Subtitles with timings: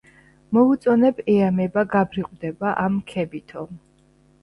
[0.57, 3.71] მოვუწონებ ეამება გაბრიყვდება ამ ქებითო